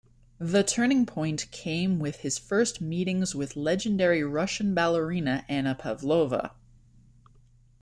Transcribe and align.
The 0.39 0.63
turning 0.63 1.05
point 1.05 1.51
came 1.51 1.99
with 1.99 2.21
his 2.21 2.39
first 2.39 2.81
meetings 2.81 3.35
with 3.35 3.55
legendary 3.55 4.23
Russian 4.23 4.73
ballerina 4.73 5.45
Anna 5.47 5.75
Pavlova. 5.75 6.55